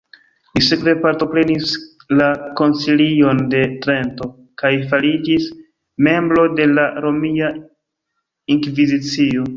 [0.53, 1.73] Li sekve partoprenis
[2.21, 2.29] la
[2.61, 4.29] koncilion de Trento
[4.63, 5.47] kaj fariĝis
[6.09, 7.53] membro de la Romia
[8.57, 9.49] Inkvizicio.